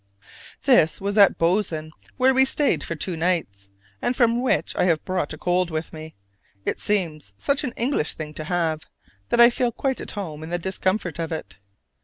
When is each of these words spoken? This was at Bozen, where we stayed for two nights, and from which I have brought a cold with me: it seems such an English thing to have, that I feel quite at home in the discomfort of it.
This 0.63 0.99
was 0.99 1.15
at 1.19 1.37
Bozen, 1.37 1.91
where 2.17 2.33
we 2.33 2.43
stayed 2.43 2.83
for 2.83 2.95
two 2.95 3.15
nights, 3.15 3.69
and 4.01 4.15
from 4.15 4.41
which 4.41 4.75
I 4.75 4.85
have 4.85 5.05
brought 5.05 5.31
a 5.31 5.37
cold 5.37 5.69
with 5.69 5.93
me: 5.93 6.15
it 6.65 6.79
seems 6.79 7.33
such 7.37 7.63
an 7.63 7.71
English 7.77 8.15
thing 8.15 8.33
to 8.33 8.45
have, 8.45 8.87
that 9.29 9.39
I 9.39 9.51
feel 9.51 9.71
quite 9.71 10.01
at 10.01 10.13
home 10.13 10.41
in 10.41 10.49
the 10.49 10.57
discomfort 10.57 11.19
of 11.19 11.31
it. 11.31 11.57